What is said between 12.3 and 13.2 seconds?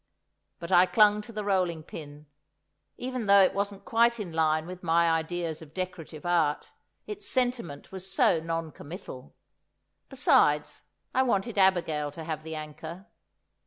the anchor.